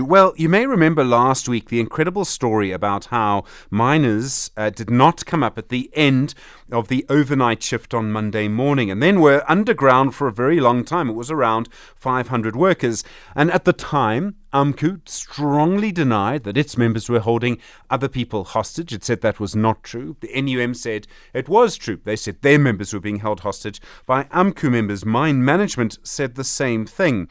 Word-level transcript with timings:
Well, 0.00 0.32
you 0.36 0.48
may 0.48 0.66
remember 0.66 1.04
last 1.04 1.48
week 1.48 1.68
the 1.68 1.80
incredible 1.80 2.24
story 2.24 2.72
about 2.72 3.06
how 3.06 3.44
miners 3.70 4.50
uh, 4.56 4.70
did 4.70 4.90
not 4.90 5.26
come 5.26 5.42
up 5.42 5.58
at 5.58 5.68
the 5.68 5.90
end 5.94 6.34
of 6.72 6.88
the 6.88 7.06
overnight 7.08 7.62
shift 7.62 7.94
on 7.94 8.10
Monday 8.10 8.48
morning 8.48 8.90
and 8.90 9.02
then 9.02 9.20
were 9.20 9.44
underground 9.48 10.14
for 10.14 10.26
a 10.26 10.32
very 10.32 10.60
long 10.60 10.84
time. 10.84 11.08
It 11.08 11.14
was 11.14 11.30
around 11.30 11.68
500 11.94 12.56
workers. 12.56 13.04
And 13.34 13.50
at 13.50 13.64
the 13.64 13.72
time, 13.72 14.36
AMCU 14.52 15.08
strongly 15.08 15.92
denied 15.92 16.44
that 16.44 16.56
its 16.56 16.76
members 16.76 17.08
were 17.08 17.20
holding 17.20 17.58
other 17.90 18.08
people 18.08 18.44
hostage. 18.44 18.92
It 18.92 19.04
said 19.04 19.20
that 19.20 19.38
was 19.38 19.54
not 19.54 19.82
true. 19.82 20.16
The 20.20 20.40
NUM 20.40 20.74
said 20.74 21.06
it 21.32 21.48
was 21.48 21.76
true. 21.76 22.00
They 22.02 22.16
said 22.16 22.42
their 22.42 22.58
members 22.58 22.92
were 22.92 23.00
being 23.00 23.20
held 23.20 23.40
hostage 23.40 23.80
by 24.06 24.24
AMCU 24.24 24.70
members. 24.70 25.04
Mine 25.04 25.44
management 25.44 25.98
said 26.02 26.34
the 26.34 26.44
same 26.44 26.86
thing. 26.86 27.28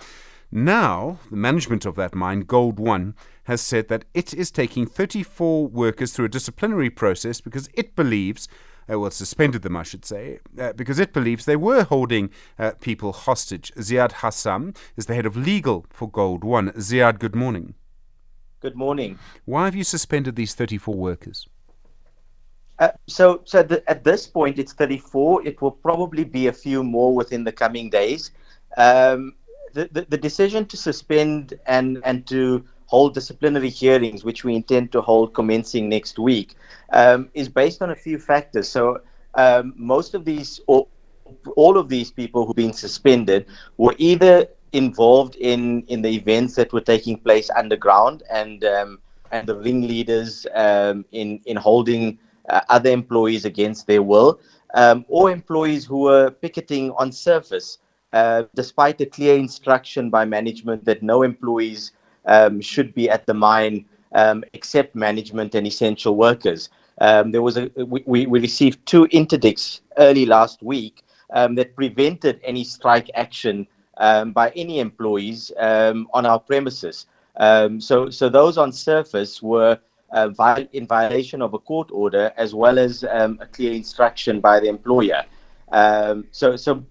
Now, 0.52 1.20
the 1.30 1.36
management 1.36 1.86
of 1.86 1.96
that 1.96 2.16
mine, 2.16 2.41
Gold 2.41 2.80
One, 2.80 3.16
has 3.45 3.62
said 3.62 3.88
that 3.89 4.05
it 4.14 4.34
is 4.34 4.52
taking 4.52 4.86
34 4.86 5.67
workers 5.67 6.13
through 6.13 6.26
a 6.26 6.30
disciplinary 6.30 6.90
process 6.90 7.41
because 7.41 7.70
it 7.73 7.95
believes, 7.95 8.48
uh, 8.91 9.00
well, 9.00 9.12
suspended 9.12 9.62
them, 9.62 9.76
I 9.76 9.84
should 9.84 10.05
say, 10.05 10.39
uh, 10.59 10.73
because 10.73 11.00
it 11.00 11.13
believes 11.13 11.45
they 11.45 11.55
were 11.55 11.84
holding 11.84 12.30
uh, 12.58 12.72
people 12.80 13.13
hostage. 13.13 13.72
Ziyaad 13.76 14.13
Hassam 14.13 14.73
is 14.95 15.05
the 15.08 15.16
head 15.16 15.26
of 15.26 15.36
legal 15.38 15.86
for 15.89 16.09
Gold 16.09 16.44
One. 16.44 16.72
Ziyaad, 16.72 17.20
good 17.20 17.36
morning. 17.36 17.75
Good 18.62 18.75
morning. 18.75 19.20
Why 19.45 19.66
have 19.66 19.75
you 19.75 19.84
suspended 19.84 20.36
these 20.36 20.55
34 20.55 20.95
workers? 20.95 21.48
Uh, 22.80 22.89
so, 23.08 23.41
so 23.45 23.64
the, 23.64 23.88
at 23.89 24.03
this 24.03 24.27
point, 24.27 24.59
it's 24.59 24.73
34. 24.73 25.48
It 25.48 25.62
will 25.62 25.72
probably 25.72 26.23
be 26.23 26.48
a 26.48 26.53
few 26.53 26.84
more 26.84 27.14
within 27.16 27.44
the 27.44 27.52
coming 27.52 27.89
days. 27.89 28.31
Um, 28.77 29.34
the, 29.76 30.06
the, 30.10 30.18
decision 30.18 30.66
to 30.66 30.78
suspend 30.78 31.54
and, 31.68 32.02
and 32.04 32.26
to 32.28 32.64
hold 32.86 33.14
disciplinary 33.14 33.70
hearings, 33.70 34.24
which 34.24 34.44
we 34.44 34.56
intend 34.56 34.92
to 34.94 35.02
hold 35.02 35.34
commencing 35.34 35.90
next 35.90 36.18
week, 36.18 36.56
um, 36.94 37.30
is 37.34 37.50
based 37.50 37.82
on 37.82 37.90
a 37.90 37.95
few 37.95 38.17
factors. 38.17 38.70
So 38.70 39.02
um, 39.34 39.73
most 39.76 40.14
of 40.14 40.23
these, 40.23 40.62
or 40.67 40.88
all 41.56 41.78
of 41.78 41.90
these 41.90 42.09
people 42.09 42.45
who've 42.45 42.56
been 42.56 42.73
suspended 42.73 43.48
were 43.78 43.95
either 43.98 44.48
involved 44.72 45.36
in, 45.36 45.82
in 45.88 46.02
the 46.02 46.10
events 46.10 46.56
that 46.56 46.72
were 46.72 46.82
taking 46.82 47.17
place 47.17 47.50
underground 47.50 48.23
and 48.32 48.64
um, 48.64 49.00
and 49.32 49.48
the 49.48 49.56
ringleaders 49.56 50.45
um, 50.54 51.04
in 51.12 51.42
in 51.45 51.58
holding 51.58 52.20
uh, 52.50 52.62
other 52.70 52.92
employees 52.92 53.44
against 53.44 53.88
their 53.88 54.04
will, 54.04 54.39
um, 54.76 55.04
or 55.10 55.32
employees 55.32 55.84
who 55.84 56.00
were 56.00 56.30
picketing 56.30 56.92
on 56.92 57.12
surface 57.12 57.80
uh, 58.16 58.45
despite 58.55 59.02
a 59.02 59.05
clear 59.05 59.35
instruction 59.35 60.09
by 60.09 60.23
management 60.23 60.85
that 60.85 61.03
no 61.03 61.21
employees 61.21 61.91
um, 62.25 62.61
should 62.61 62.95
be 62.95 63.09
at 63.09 63.25
the 63.25 63.33
mine 63.33 63.83
um, 64.13 64.41
except 64.53 64.95
management 64.95 65.53
and 65.53 65.67
essential 65.67 66.16
workers. 66.16 66.69
Um, 67.02 67.31
there 67.31 67.41
was 67.41 67.58
a 67.58 67.69
we, 67.75 68.25
we 68.25 68.39
received 68.39 68.86
two 68.86 69.05
interdicts 69.11 69.81
early 69.97 70.25
last 70.25 70.63
week 70.63 71.03
um, 71.33 71.55
that 71.55 71.75
prevented 71.75 72.39
any 72.45 72.63
strike 72.63 73.11
action 73.16 73.67
um, 73.97 74.31
by 74.31 74.49
any 74.52 74.80
employees 74.80 75.52
um, 75.59 76.08
on 76.13 76.25
our 76.25 76.39
premises. 76.39 77.08
so 77.80 78.09
so 78.09 78.30
those 78.30 78.58
on 78.58 78.71
surface 78.71 79.43
were 79.43 79.77
uh, 80.13 80.63
in 80.71 80.88
violation 80.88 81.41
of 81.41 81.53
a 81.53 81.59
court 81.59 81.89
order 81.91 82.31
as 82.38 82.55
well 82.55 82.80
as 82.80 83.03
a 83.03 83.47
clear 83.52 83.73
instruction 83.73 84.39
by 84.39 84.61
the 84.61 84.69
employer. 84.69 85.21
so 86.31 86.55
so 86.55 86.81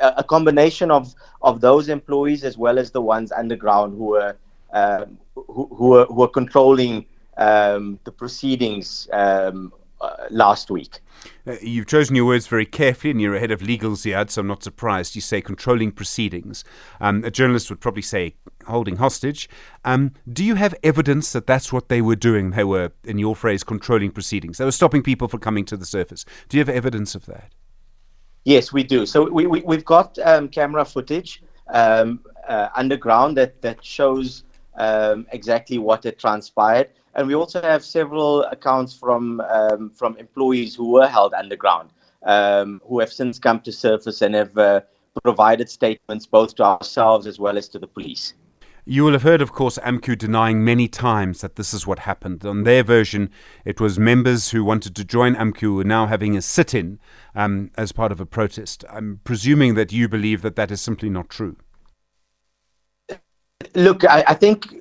a, 0.00 0.24
combination 0.24 0.90
of 0.90 1.14
of 1.42 1.60
those 1.60 1.88
employees 1.88 2.44
as 2.44 2.56
well 2.56 2.78
as 2.78 2.90
the 2.90 3.00
ones 3.00 3.32
underground 3.32 3.96
who 3.96 4.04
were 4.04 4.36
uh, 4.72 5.04
who, 5.34 5.68
who 5.74 5.88
were 5.88 6.04
who 6.06 6.14
were 6.14 6.28
controlling 6.28 7.06
um, 7.36 7.98
the 8.04 8.12
proceedings 8.12 9.08
um, 9.12 9.72
uh, 10.00 10.26
last 10.30 10.70
week. 10.70 11.00
Uh, 11.46 11.54
you've 11.62 11.86
chosen 11.86 12.16
your 12.16 12.24
words 12.24 12.46
very 12.46 12.66
carefully, 12.66 13.12
and 13.12 13.20
you're 13.20 13.34
ahead 13.34 13.50
of 13.50 13.62
legal 13.62 13.92
Ziyaad, 13.92 14.30
so 14.30 14.40
I'm 14.40 14.48
not 14.48 14.62
surprised. 14.62 15.14
You 15.14 15.20
say 15.20 15.40
controlling 15.40 15.92
proceedings. 15.92 16.64
Um, 17.00 17.24
a 17.24 17.30
journalist 17.30 17.70
would 17.70 17.80
probably 17.80 18.02
say 18.02 18.34
holding 18.66 18.96
hostage. 18.96 19.48
Um, 19.84 20.12
do 20.30 20.44
you 20.44 20.56
have 20.56 20.74
evidence 20.82 21.32
that 21.32 21.46
that's 21.46 21.72
what 21.72 21.88
they 21.88 22.02
were 22.02 22.16
doing? 22.16 22.50
They 22.50 22.64
were, 22.64 22.90
in 23.04 23.18
your 23.18 23.36
phrase, 23.36 23.62
controlling 23.62 24.10
proceedings. 24.10 24.58
They 24.58 24.64
were 24.64 24.72
stopping 24.72 25.02
people 25.02 25.28
from 25.28 25.40
coming 25.40 25.64
to 25.66 25.76
the 25.76 25.86
surface. 25.86 26.24
Do 26.48 26.56
you 26.56 26.60
have 26.60 26.68
evidence 26.68 27.14
of 27.14 27.26
that? 27.26 27.52
Yes, 28.44 28.72
we 28.72 28.82
do. 28.82 29.06
So 29.06 29.30
we, 29.30 29.46
we, 29.46 29.76
have 29.76 29.84
got 29.84 30.18
um, 30.18 30.48
camera 30.48 30.84
footage 30.84 31.42
um, 31.68 32.20
uh, 32.48 32.68
underground 32.74 33.36
that, 33.36 33.62
that 33.62 33.84
shows 33.84 34.44
um, 34.76 35.26
exactly 35.32 35.78
what 35.78 36.04
had 36.04 36.18
transpired. 36.18 36.90
And 37.14 37.28
we 37.28 37.34
also 37.34 37.60
have 37.62 37.84
several 37.84 38.42
accounts 38.44 38.98
from, 38.98 39.40
um, 39.42 39.90
from 39.90 40.16
employees 40.16 40.74
who 40.74 40.90
were 40.90 41.06
held 41.06 41.34
underground, 41.34 41.90
um, 42.24 42.80
who 42.84 42.98
have 43.00 43.12
since 43.12 43.38
come 43.38 43.60
to 43.60 43.70
surface 43.70 44.22
and 44.22 44.34
have 44.34 44.56
uh, 44.58 44.80
provided 45.22 45.68
statements 45.68 46.26
both 46.26 46.54
to 46.56 46.64
ourselves 46.64 47.26
as 47.26 47.38
well 47.38 47.58
as 47.58 47.68
to 47.68 47.78
the 47.78 47.86
police. 47.86 48.34
You 48.84 49.04
will 49.04 49.12
have 49.12 49.22
heard, 49.22 49.40
of 49.40 49.52
course, 49.52 49.78
AMCU 49.78 50.18
denying 50.18 50.64
many 50.64 50.88
times 50.88 51.40
that 51.40 51.54
this 51.54 51.72
is 51.72 51.86
what 51.86 52.00
happened. 52.00 52.44
On 52.44 52.64
their 52.64 52.82
version, 52.82 53.30
it 53.64 53.80
was 53.80 53.96
members 53.96 54.50
who 54.50 54.64
wanted 54.64 54.96
to 54.96 55.04
join 55.04 55.36
AMCU 55.36 55.60
who 55.60 55.80
are 55.80 55.84
now 55.84 56.06
having 56.06 56.36
a 56.36 56.42
sit 56.42 56.74
in 56.74 56.98
um, 57.36 57.70
as 57.76 57.92
part 57.92 58.10
of 58.10 58.20
a 58.20 58.26
protest. 58.26 58.84
I'm 58.90 59.20
presuming 59.22 59.76
that 59.76 59.92
you 59.92 60.08
believe 60.08 60.42
that 60.42 60.56
that 60.56 60.72
is 60.72 60.80
simply 60.80 61.08
not 61.10 61.28
true. 61.30 61.56
Look, 63.76 64.04
I, 64.04 64.24
I 64.26 64.34
think 64.34 64.74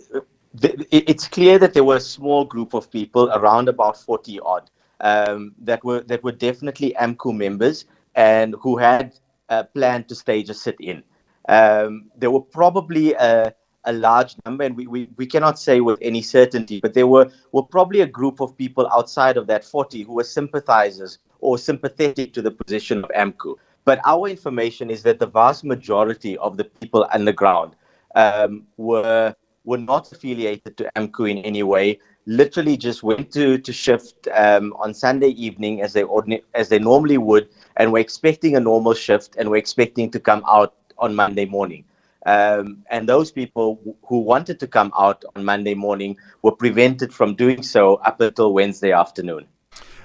th- 0.60 0.88
it's 0.90 1.28
clear 1.28 1.60
that 1.60 1.76
there 1.76 1.84
were 1.84 1.98
a 1.98 2.02
small 2.02 2.44
group 2.44 2.74
of 2.74 2.90
people, 2.90 3.30
around 3.36 3.70
about 3.70 3.98
40 3.98 4.40
odd, 4.40 4.72
um, 5.02 5.54
that 5.60 5.84
were 5.84 6.02
that 6.02 6.24
were 6.24 6.32
definitely 6.32 6.96
AMCU 7.00 7.38
members 7.38 7.86
and 8.16 8.56
who 8.62 8.78
had 8.78 9.14
uh, 9.50 9.62
planned 9.76 10.10
to 10.10 10.16
stage 10.16 10.50
a 10.50 10.56
sit 10.56 10.78
in. 10.80 11.04
Um, 11.48 12.10
there 12.18 12.32
were 12.32 12.42
probably 12.42 13.14
a 13.14 13.54
a 13.86 13.94
large 13.94 14.36
number, 14.46 14.64
and 14.64 14.76
we, 14.76 14.88
we, 14.88 15.10
we 15.18 15.26
cannot 15.26 15.60
say 15.60 15.82
with 15.82 15.98
any 16.02 16.22
certainty, 16.22 16.80
but 16.80 16.94
there 16.94 17.08
were, 17.08 17.32
were 17.52 17.64
probably 17.64 18.02
a 18.02 18.08
group 18.08 18.40
of 18.40 18.58
people 18.58 18.88
outside 18.94 19.38
of 19.38 19.48
that 19.48 19.64
40 19.64 20.04
who 20.04 20.14
were 20.14 20.24
sympathizers 20.24 21.20
or 21.40 21.58
sympathetic 21.58 22.34
to 22.34 22.42
the 22.42 22.52
position 22.52 23.04
of 23.04 23.10
AMCU. 23.12 23.56
But 23.84 24.00
our 24.06 24.28
information 24.28 24.90
is 24.92 25.04
that 25.04 25.20
the 25.20 25.26
vast 25.26 25.64
majority 25.64 26.38
of 26.38 26.58
the 26.58 26.66
people 26.66 27.08
underground 27.12 27.76
um, 28.16 28.64
were 28.78 29.36
were 29.64 29.78
not 29.78 30.12
affiliated 30.12 30.76
to 30.78 30.90
AMCU 30.96 31.30
in 31.30 31.38
any 31.40 31.62
way. 31.62 32.00
Literally, 32.26 32.78
just 32.78 33.02
went 33.02 33.32
to 33.32 33.58
to 33.58 33.74
shift 33.74 34.28
um, 34.34 34.74
on 34.80 34.94
Sunday 34.94 35.30
evening 35.30 35.82
as 35.82 35.94
they 35.94 36.06
as 36.54 36.70
they 36.70 36.78
normally 36.78 37.18
would, 37.18 37.50
and 37.78 37.92
were 37.92 38.00
expecting 38.00 38.56
a 38.56 38.60
normal 38.60 38.94
shift, 38.94 39.36
and 39.38 39.50
were 39.50 39.58
expecting 39.58 40.12
to 40.12 40.20
come 40.20 40.44
out 40.48 40.76
on 41.00 41.16
Monday 41.16 41.46
morning. 41.46 41.84
Um, 42.26 42.84
and 42.90 43.10
those 43.10 43.32
people 43.32 43.98
who 44.08 44.20
wanted 44.20 44.60
to 44.60 44.68
come 44.68 44.92
out 44.98 45.24
on 45.36 45.44
Monday 45.44 45.74
morning 45.74 46.18
were 46.42 46.56
prevented 46.56 47.14
from 47.14 47.36
doing 47.36 47.64
so 47.64 47.96
up 47.96 48.22
until 48.22 48.54
Wednesday 48.54 48.92
afternoon. 48.92 49.48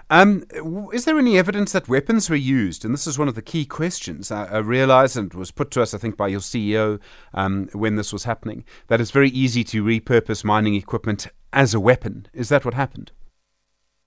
Um, 0.09 0.44
is 0.93 1.04
there 1.04 1.19
any 1.19 1.37
evidence 1.37 1.72
that 1.72 1.88
weapons 1.88 2.31
were 2.31 2.37
used? 2.37 2.84
And 2.84 2.94
this 2.94 3.09
is 3.09 3.19
one 3.19 3.27
of 3.27 3.34
the 3.34 3.43
key 3.43 3.65
questions. 3.65 4.31
I, 4.31 4.44
I 4.44 4.59
realize, 4.59 5.16
and 5.16 5.34
was 5.34 5.50
put 5.50 5.72
to 5.72 5.82
us, 5.82 5.94
I 5.94 5.99
think, 5.99 6.16
by 6.16 6.28
your 6.28 6.41
CEO 6.41 7.00
um, 7.34 7.69
when 7.72 7.97
this 7.97 8.12
was 8.12 8.22
happening, 8.22 8.65
that 8.87 9.00
it's 9.00 9.10
very 9.10 9.31
easy 9.31 9.65
to 9.65 9.83
repurpose 9.83 10.44
mining 10.44 10.77
equipment 10.77 11.27
as 11.53 11.75
a 11.75 11.81
weapon. 11.81 12.28
Is 12.33 12.48
that 12.50 12.65
what 12.65 12.75
happened? 12.75 13.10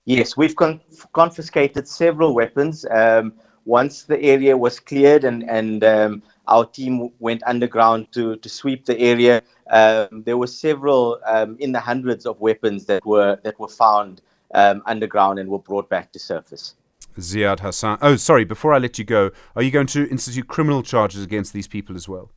Yes, 0.06 0.38
we've 0.38 0.56
con- 0.56 0.80
confiscated 1.12 1.86
several 1.86 2.34
weapons. 2.34 2.86
Um, 2.90 3.34
once 3.64 4.04
the 4.04 4.20
area 4.20 4.56
was 4.56 4.80
cleared 4.80 5.24
and, 5.24 5.48
and 5.48 5.84
um, 5.84 6.22
our 6.48 6.64
team 6.64 7.10
went 7.18 7.42
underground 7.46 8.10
to, 8.12 8.36
to 8.36 8.48
sweep 8.48 8.84
the 8.86 8.98
area. 8.98 9.42
Um, 9.70 10.22
there 10.24 10.36
were 10.36 10.46
several 10.46 11.20
um, 11.26 11.56
in 11.60 11.72
the 11.72 11.80
hundreds 11.80 12.26
of 12.26 12.40
weapons 12.40 12.86
that 12.86 13.04
were 13.06 13.38
that 13.44 13.58
were 13.60 13.68
found 13.68 14.22
um, 14.54 14.82
underground 14.86 15.38
and 15.38 15.48
were 15.48 15.58
brought 15.58 15.88
back 15.88 16.12
to 16.12 16.18
surface. 16.18 16.74
Ziyaad 17.18 17.60
Hassam. 17.60 17.98
Oh, 18.02 18.16
sorry. 18.16 18.44
Before 18.44 18.72
I 18.72 18.78
let 18.78 18.98
you 18.98 19.04
go, 19.04 19.30
are 19.56 19.62
you 19.62 19.70
going 19.70 19.86
to 19.88 20.08
institute 20.10 20.48
criminal 20.48 20.82
charges 20.82 21.22
against 21.22 21.52
these 21.52 21.68
people 21.68 21.96
as 21.96 22.08
well? 22.08 22.30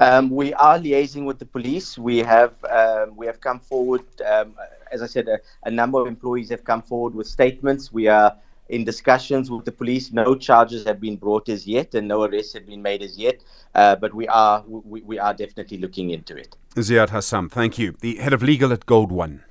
Um, 0.00 0.30
we 0.30 0.54
are 0.54 0.78
liaising 0.78 1.24
with 1.24 1.40
the 1.40 1.46
police. 1.46 1.98
We 1.98 2.18
have 2.18 2.54
um, 2.70 3.16
we 3.16 3.26
have 3.26 3.40
come 3.40 3.58
forward. 3.58 4.04
Um, 4.24 4.54
as 4.92 5.02
I 5.02 5.06
said, 5.06 5.26
a, 5.28 5.38
a, 5.64 5.70
number 5.70 6.00
of 6.00 6.06
employees 6.06 6.48
have 6.50 6.64
come 6.64 6.82
forward 6.82 7.14
with 7.14 7.26
statements. 7.26 7.92
We 7.92 8.06
are 8.06 8.36
in 8.68 8.84
discussions 8.84 9.50
with 9.50 9.64
the 9.64 9.72
police. 9.72 10.12
No 10.12 10.34
charges 10.34 10.84
have 10.84 11.00
been 11.00 11.16
brought 11.16 11.48
as 11.48 11.66
yet, 11.66 11.94
and 11.94 12.06
no 12.08 12.24
arrests 12.24 12.54
have 12.54 12.66
been 12.66 12.82
made 12.82 13.02
as 13.02 13.18
yet. 13.18 13.42
Uh, 13.74 13.96
but 13.96 14.14
we 14.14 14.28
are 14.28 14.64
we, 14.66 15.02
we 15.02 15.18
are 15.18 15.34
definitely 15.34 15.78
looking 15.78 16.10
into 16.10 16.36
it. 16.36 16.56
Ziyaad 16.74 17.10
Hassam, 17.10 17.48
thank 17.48 17.78
you. 17.78 17.96
The 18.00 18.16
head 18.16 18.32
of 18.32 18.42
legal 18.42 18.72
at 18.72 18.86
Gold 18.86 19.10
One. 19.10 19.44